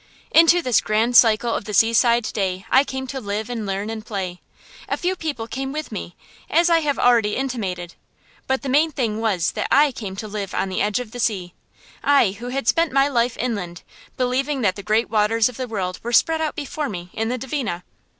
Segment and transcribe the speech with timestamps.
[0.31, 4.03] Into this grand cycle of the seaside day I came to live and learn and
[4.03, 4.41] play.
[4.89, 6.15] A few people came with me,
[6.49, 7.93] as I have already intimated;
[8.47, 11.19] but the main thing was that I came to live on the edge of the
[11.19, 11.53] sea
[12.03, 13.83] I, who had spent my life inland,
[14.17, 17.37] believing that the great waters of the world were spread out before me in the
[17.37, 17.83] Dvina.